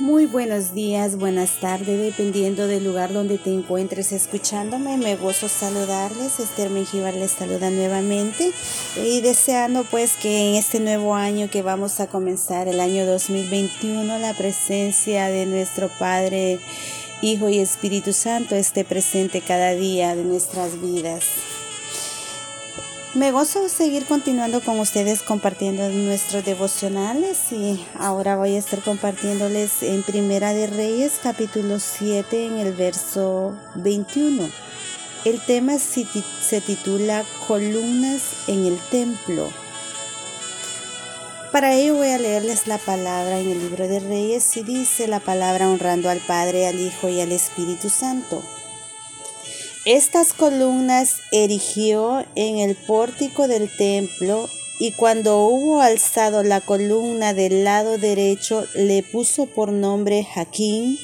[0.00, 4.96] Muy buenos días, buenas tardes, dependiendo del lugar donde te encuentres escuchándome.
[4.96, 6.40] Me gozo saludarles.
[6.40, 8.50] Esther Mengíbar les saluda nuevamente
[8.96, 14.18] y deseando pues que en este nuevo año que vamos a comenzar, el año 2021,
[14.18, 16.58] la presencia de nuestro Padre,
[17.22, 21.22] Hijo y Espíritu Santo esté presente cada día de nuestras vidas.
[23.14, 29.84] Me gozo seguir continuando con ustedes compartiendo nuestros devocionales y ahora voy a estar compartiéndoles
[29.84, 34.50] en Primera de Reyes capítulo 7 en el verso 21.
[35.24, 39.48] El tema se titula Columnas en el templo.
[41.52, 45.20] Para ello voy a leerles la palabra en el libro de Reyes y dice la
[45.20, 48.42] palabra honrando al Padre, al Hijo y al Espíritu Santo.
[49.84, 54.48] Estas columnas erigió en el pórtico del templo
[54.78, 60.98] y cuando hubo alzado la columna del lado derecho le puso por nombre Jaquín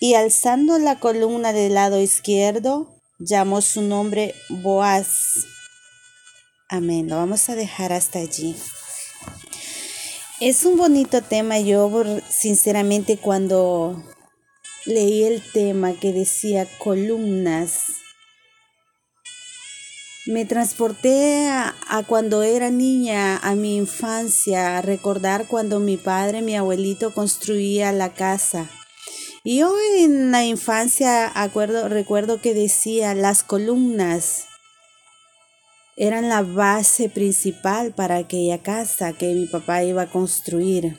[0.00, 5.46] y alzando la columna del lado izquierdo llamó su nombre Boaz.
[6.70, 7.08] Amén.
[7.10, 8.56] Lo vamos a dejar hasta allí.
[10.40, 11.60] Es un bonito tema.
[11.60, 11.90] Yo
[12.28, 14.02] sinceramente cuando
[14.86, 17.86] leí el tema que decía columnas.
[20.26, 21.74] Me transporté a,
[22.06, 28.12] cuando era niña, a mi infancia, a recordar cuando mi padre, mi abuelito construía la
[28.12, 28.68] casa.
[29.44, 34.46] Y yo en la infancia acuerdo, recuerdo que decía las columnas
[35.96, 40.98] eran la base principal para aquella casa que mi papá iba a construir.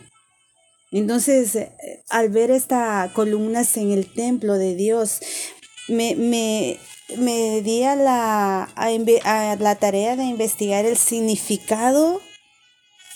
[0.91, 5.19] Entonces, eh, al ver estas columnas en el templo de Dios,
[5.87, 6.79] me, me,
[7.17, 12.21] me di a la, a, la tarea de investigar el significado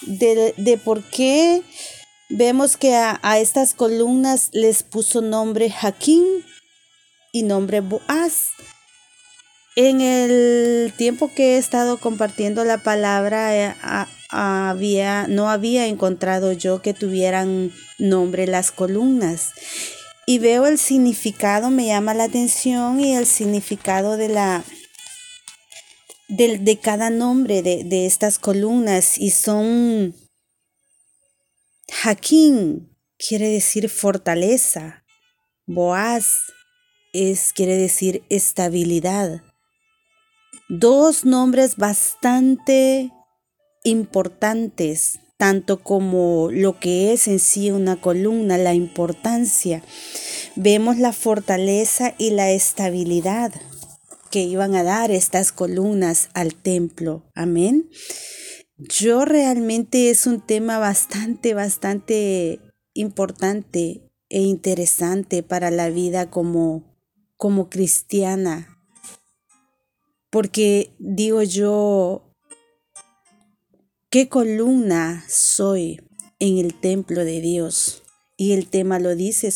[0.01, 1.61] de, de por qué
[2.29, 6.25] vemos que a, a, estas columnas les puso nombre Jaquín
[7.31, 8.50] y nombre Boaz.
[9.75, 13.75] En el tiempo que he estado compartiendo la palabra, eh,
[14.29, 19.51] había, no había encontrado yo que tuvieran nombre las columnas.
[20.27, 24.63] Y veo el significado, me llama la atención y el significado de la
[26.27, 30.15] de, cada nombre de, de, estas columnas y son
[31.91, 35.03] Jaquín quiere decir fortaleza,
[35.65, 36.37] Boaz
[37.11, 39.43] es quiere decir estabilidad.
[40.73, 43.11] Dos nombres bastante
[43.83, 49.83] importantes, tanto como lo que es en sí una columna, la importancia.
[50.55, 53.51] Vemos la fortaleza y la estabilidad
[54.29, 57.25] que iban a dar estas columnas al templo.
[57.35, 57.89] Amén.
[58.77, 62.61] Yo realmente es un tema bastante, bastante
[62.93, 66.95] importante e interesante para la vida como,
[67.35, 68.70] como cristiana.
[70.31, 72.31] Porque digo yo,
[74.13, 76.01] ¿Qué columna soy
[76.39, 78.03] en el templo de Dios?
[78.35, 79.49] Y el tema lo dice,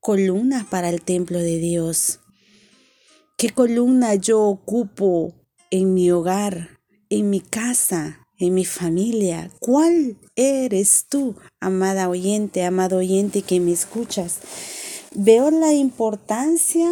[0.00, 2.18] columna para el templo de Dios.
[3.38, 5.34] ¿Qué columna yo ocupo
[5.70, 6.80] en mi hogar,
[7.10, 9.52] en mi casa, en mi familia?
[9.60, 14.40] ¿Cuál eres tú, amada oyente, amado oyente que me escuchas?
[15.14, 16.90] Veo la importancia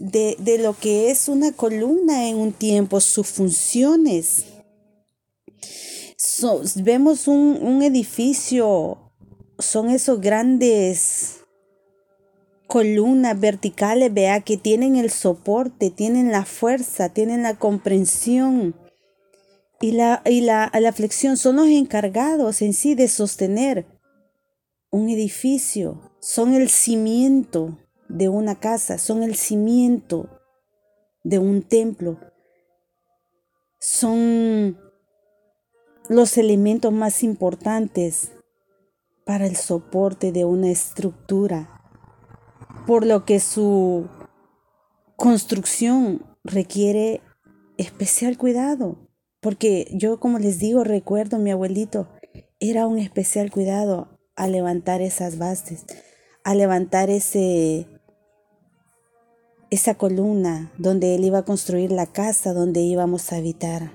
[0.00, 4.46] de, de lo que es una columna en un tiempo, sus funciones.
[6.76, 9.12] Vemos un, edificio,
[9.58, 11.40] son esos grandes
[12.68, 18.76] columnas verticales, vea, que tienen el soporte, tienen la fuerza, tienen la comprensión
[19.80, 23.86] y la, y la, la flexión, son los encargados en sí de sostener
[24.90, 27.78] un edificio, son el cimiento
[28.08, 30.28] de una casa, son el cimiento
[31.24, 32.18] de un templo,
[33.78, 34.78] son
[36.08, 38.32] los elementos más importantes
[39.24, 41.82] para el soporte de una estructura,
[42.86, 44.08] por lo que su
[45.16, 47.20] construcción requiere
[47.76, 48.96] especial cuidado,
[49.40, 52.08] porque yo como les digo, recuerdo mi abuelito,
[52.58, 55.84] era un especial cuidado a levantar esas bases,
[56.42, 57.86] a levantar ese
[59.70, 63.92] esa columna donde él iba a construir la casa donde íbamos a habitar.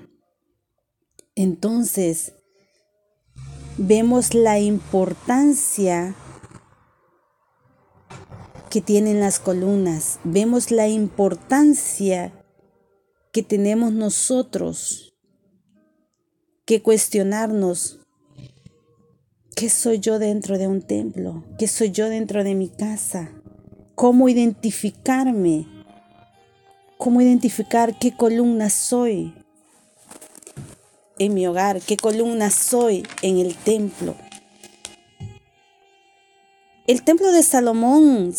[1.34, 2.34] Entonces,
[3.76, 6.14] vemos la importancia
[8.70, 12.32] que tienen las columnas, vemos la importancia
[13.32, 15.14] que tenemos nosotros
[16.64, 18.00] que cuestionarnos
[19.56, 21.44] ¿Qué soy yo dentro de un templo?
[21.58, 23.30] ¿Qué soy yo dentro de mi casa?
[23.94, 25.66] ¿Cómo identificarme?
[26.98, 29.34] ¿Cómo identificar qué columna soy
[31.18, 31.80] en mi hogar?
[31.80, 34.16] ¿Qué columna soy en el templo?
[36.88, 38.34] El templo de Salomón,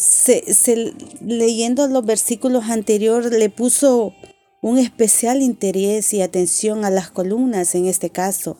[1.21, 4.13] leyendo los versículos anteriores, le puso
[4.61, 8.57] un especial interés y atención a las columnas en este caso,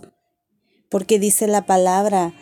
[0.90, 2.34] porque dice la palabra,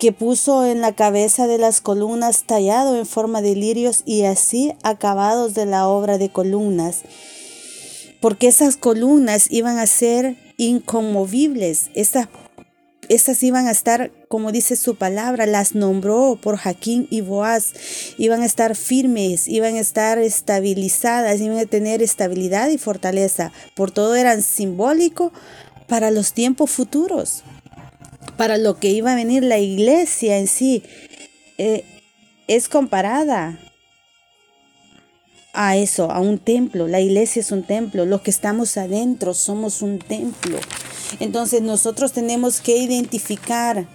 [0.00, 4.72] que puso en la cabeza de las columnas tallado en forma de lirios y así
[4.82, 7.02] acabados de la obra de columnas,
[8.18, 12.28] porque esas columnas iban a ser inconmovibles, esas,
[13.10, 17.74] esas iban a estar, como dice su palabra, las nombró por Jaquín y Boaz,
[18.16, 23.90] iban a estar firmes, iban a estar estabilizadas, iban a tener estabilidad y fortaleza, por
[23.90, 25.30] todo eran simbólico
[25.86, 27.44] para los tiempos futuros
[28.40, 30.82] para lo que iba a venir la iglesia en sí,
[31.58, 31.84] eh,
[32.48, 33.60] es comparada
[35.52, 36.88] a eso, a un templo.
[36.88, 38.06] La iglesia es un templo.
[38.06, 40.58] Los que estamos adentro somos un templo.
[41.18, 43.86] Entonces nosotros tenemos que identificar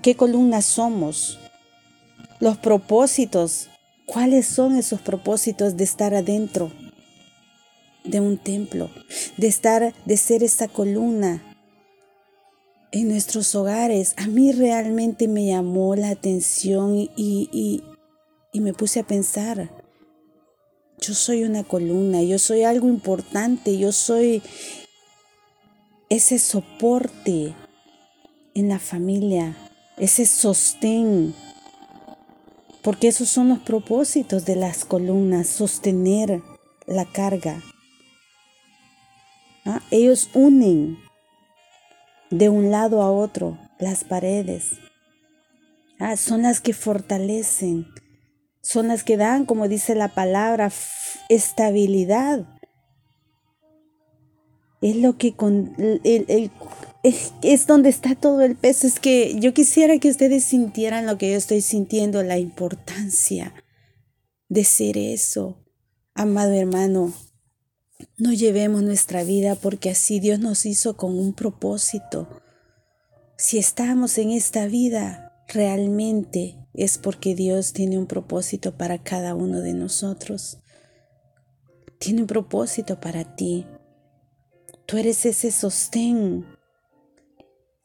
[0.00, 1.40] qué columna somos,
[2.38, 3.70] los propósitos,
[4.06, 6.70] cuáles son esos propósitos de estar adentro
[8.04, 8.88] de un templo,
[9.36, 11.42] de estar, de ser esa columna
[12.92, 17.82] en nuestros hogares, a mí realmente me llamó la atención y, y,
[18.60, 19.70] me puse a pensar,
[21.00, 24.42] yo soy una columna, yo soy algo importante, yo soy
[26.10, 27.54] ese soporte
[28.54, 29.56] en la familia,
[29.96, 31.34] ese sostén,
[32.82, 36.42] porque esos son los propósitos de las columnas, sostener
[36.86, 37.62] la carga.
[39.64, 39.80] ¿Ah?
[39.90, 40.98] Ellos unen
[42.32, 44.72] de un lado a otro las paredes.
[45.98, 47.86] Ah, son las que fortalecen,
[48.62, 50.72] son las que dan, como dice la palabra,
[51.28, 52.46] estabilidad.
[54.80, 55.76] Es lo que con
[57.04, 58.86] es, donde está todo el peso.
[58.86, 63.54] Es que yo quisiera que ustedes sintieran lo que yo estoy sintiendo, la importancia
[64.48, 65.64] de ser eso.
[66.14, 67.12] Amado hermano,
[68.16, 72.28] no llevemos nuestra vida porque así Dios nos hizo con un propósito.
[73.36, 79.60] Si estamos en esta vida, realmente es porque Dios tiene un propósito para cada uno
[79.60, 80.58] de nosotros.
[81.98, 83.66] Tiene un propósito para ti.
[84.86, 86.46] Tú eres ese sostén.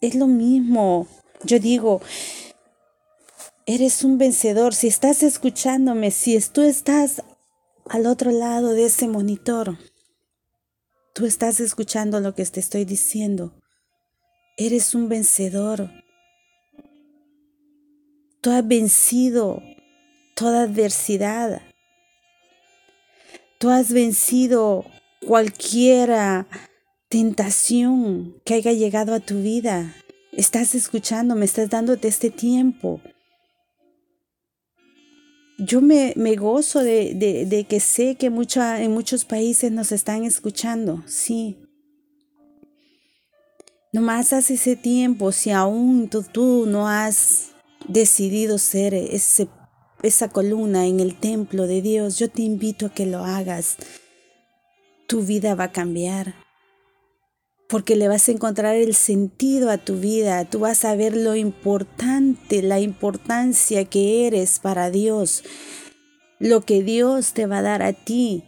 [0.01, 1.07] Es lo mismo.
[1.43, 2.01] Yo digo,
[3.65, 4.73] eres un vencedor.
[4.73, 7.21] Si estás escuchándome, si tú estás
[7.89, 9.77] al otro lado de ese monitor,
[11.17, 13.59] Tú estás escuchando lo que te estoy diciendo.
[14.55, 15.89] Eres un vencedor.
[18.39, 19.63] Tú has vencido
[20.35, 21.63] toda adversidad.
[23.57, 24.85] Tú has vencido
[25.25, 26.45] cualquier
[27.09, 29.95] tentación que haya llegado a tu vida.
[30.33, 33.01] Estás escuchando, me estás dándote este tiempo
[35.57, 41.57] yo me, gozo de, que sé que mucha, en muchos países nos están escuchando, sí.
[43.91, 47.51] Nomás hace ese tiempo, si aún tú, tú no has
[47.87, 49.47] decidido ser ese,
[50.03, 53.77] esa columna en el templo de Dios, yo te invito a que lo hagas.
[55.07, 56.46] Tu vida va a cambiar
[57.67, 61.35] porque le vas a encontrar el sentido a tu vida, tú vas a ver lo
[61.35, 65.43] importante, la importancia que eres para Dios,
[66.39, 68.43] lo que Dios te va a dar a ti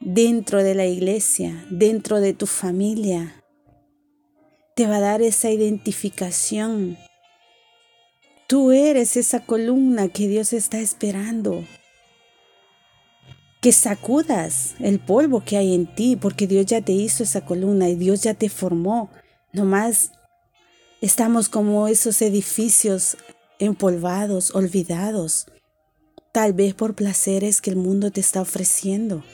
[0.00, 3.42] dentro de la iglesia, dentro de tu familia.
[4.74, 6.98] Te va a dar esa identificación.
[8.46, 11.64] Tú eres esa columna que Dios está esperando
[13.66, 17.88] que sacudas el polvo que hay en ti, porque Dios ya te hizo esa columna
[17.88, 19.10] y Dios ya te formó.
[19.52, 20.12] Nomás
[21.00, 23.16] estamos como esos edificios
[23.58, 25.48] empolvados, olvidados,
[26.30, 29.24] tal vez por placeres que el mundo te está ofreciendo.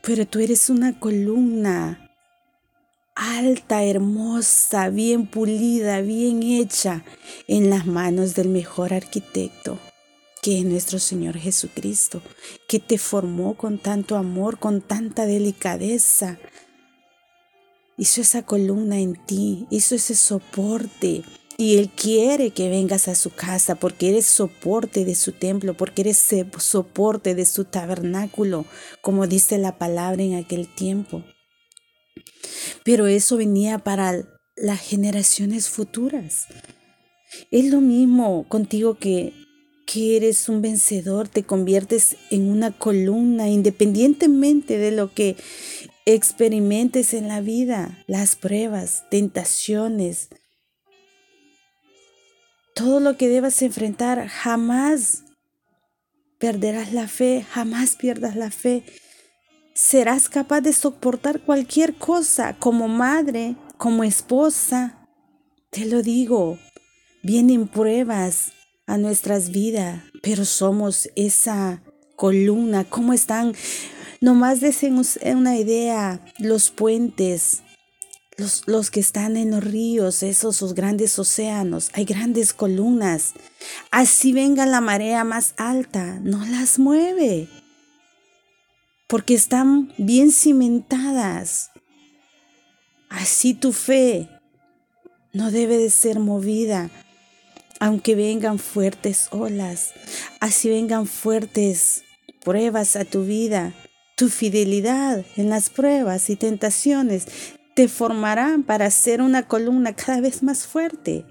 [0.00, 2.08] Pero tú eres una columna
[3.16, 7.02] alta, hermosa, bien pulida, bien hecha
[7.48, 9.80] en las manos del mejor arquitecto
[10.42, 12.20] que es nuestro Señor Jesucristo,
[12.68, 16.36] que te formó con tanto amor, con tanta delicadeza.
[17.96, 21.22] Hizo esa columna en ti, hizo ese soporte.
[21.58, 26.02] Y Él quiere que vengas a su casa porque eres soporte de su templo, porque
[26.02, 28.64] eres soporte de su tabernáculo,
[29.00, 31.22] como dice la palabra en aquel tiempo.
[32.84, 34.24] Pero eso venía para
[34.56, 36.48] las generaciones futuras.
[37.52, 39.41] Es lo mismo contigo que,
[39.92, 45.36] que eres un vencedor, te conviertes en una columna independientemente de lo que
[46.06, 50.30] experimentes en la vida, las pruebas, tentaciones,
[52.74, 55.24] todo lo que debas enfrentar, jamás
[56.38, 58.84] perderás la fe, jamás pierdas la fe.
[59.74, 65.06] Serás capaz de soportar cualquier cosa como madre, como esposa.
[65.68, 66.58] Te lo digo,
[67.22, 68.52] vienen pruebas
[68.86, 71.82] a nuestras vidas, pero somos esa
[72.16, 72.84] columna.
[72.84, 73.54] ¿Cómo están?
[74.20, 77.62] Nomás desen una idea, los puentes,
[78.66, 83.32] los, que están en los ríos, esos, esos grandes océanos, hay grandes columnas.
[83.90, 87.48] Así venga la marea más alta, no las mueve,
[89.08, 91.70] porque están bien cimentadas.
[93.08, 94.28] Así tu fe
[95.32, 96.90] no debe de ser movida,
[97.82, 99.92] aunque vengan fuertes olas,
[100.38, 102.04] así vengan fuertes
[102.44, 103.74] pruebas a tu vida.
[104.14, 107.26] Tu fidelidad en las pruebas y tentaciones
[107.74, 111.24] te formarán para ser una columna cada vez más fuerte.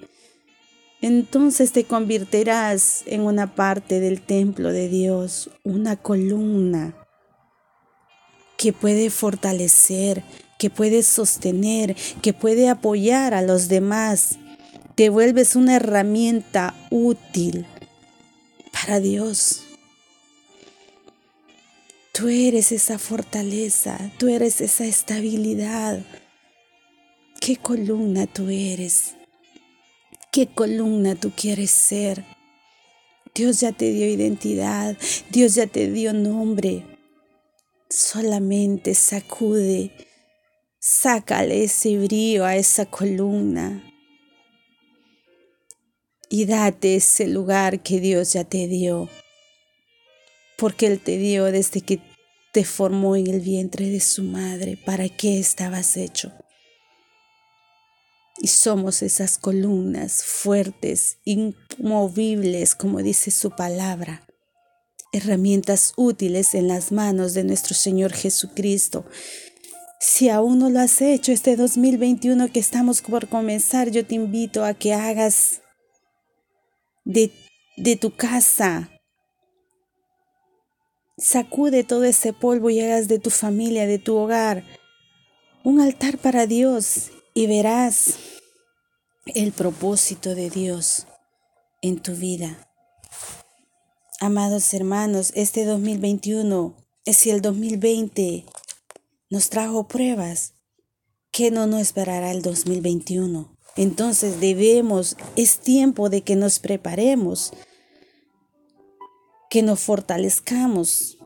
[1.00, 6.98] Entonces te convertirás en una parte del templo de Dios, una columna
[8.58, 10.22] que puede fortalecer,
[10.60, 14.38] que puede sostener, que puede apoyar a los demás.
[14.96, 17.66] Te vuelves una herramienta útil
[18.72, 19.64] para Dios.
[22.12, 26.04] Tú eres esa fortaleza, tú eres esa estabilidad
[27.42, 29.16] qué columna tú eres,
[30.32, 32.24] qué columna tú quieres ser.
[33.34, 34.96] Dios ya te dio identidad,
[35.32, 36.86] Dios ya te dio nombre.
[37.90, 39.92] Solamente sacude,
[40.80, 43.91] sácale ese brío a esa columna
[46.32, 49.10] y date ese lugar que Dios ya te dio,
[50.58, 52.00] porque Él te dio desde que
[52.54, 56.32] te formó en el vientre de su madre, para qué estabas hecho.
[58.40, 64.26] Y somos esas columnas fuertes, inmovibles, como dice su palabra.
[65.12, 69.06] Herramientas útiles en las manos de nuestro Señor Jesucristo.
[70.00, 74.64] Si aún no lo has hecho este 2021 que estamos por comenzar, yo te invito
[74.64, 75.62] a que hagas
[77.04, 77.32] de,
[77.78, 78.90] de tu casa,
[81.18, 84.64] sacude todo ese polvo y hagas de tu familia, de tu hogar,
[85.64, 88.16] un altar para Dios y verás
[89.26, 91.08] el propósito de Dios
[91.82, 92.68] en tu vida.
[94.20, 98.46] Amados hermanos, este 2021 es si el 2020
[99.30, 100.54] nos trajo pruebas,
[101.32, 103.58] que no nos esperará el 2021?
[103.76, 107.54] Entonces debemos, es tiempo de que nos preparemos,
[109.50, 111.18] que nos fortalezcamos,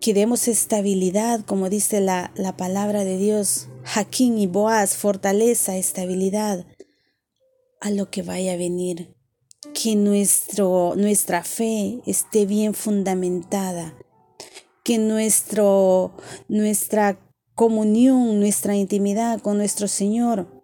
[0.00, 6.66] que demos estabilidad, como dice la, la palabra de Dios, Jaquín y Boaz, fortaleza, estabilidad
[7.80, 9.14] a lo que vaya a venir.
[9.74, 13.98] Que nuestro, nuestra fe esté bien fundamentada.
[14.84, 16.12] Que nuestro,
[16.48, 17.18] nuestra
[17.54, 20.57] comunión, nuestra intimidad con nuestro Señor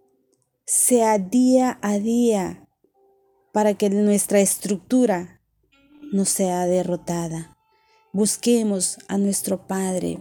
[0.66, 2.66] sea día a día
[3.52, 5.42] para que nuestra estructura
[6.10, 7.56] no sea derrotada.
[8.12, 10.18] Busquemos a nuestro Padre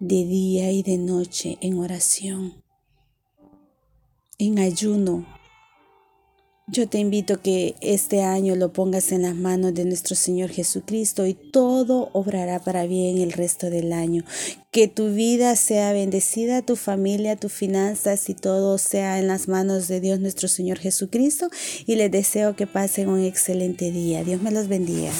[0.00, 2.62] de día y de noche en oración,
[4.38, 5.26] en ayuno.
[6.68, 11.24] Yo te invito que este año lo pongas en las manos de nuestro Señor Jesucristo
[11.24, 14.24] y todo obrará para bien el resto del año.
[14.72, 19.86] Que tu vida sea bendecida, tu familia, tus finanzas y todo sea en las manos
[19.86, 21.48] de Dios nuestro Señor Jesucristo.
[21.86, 24.24] Y les deseo que pasen un excelente día.
[24.24, 25.12] Dios me los bendiga.